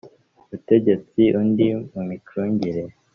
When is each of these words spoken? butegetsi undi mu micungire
butegetsi 0.49 1.21
undi 1.39 1.67
mu 1.93 2.01
micungire 2.09 2.83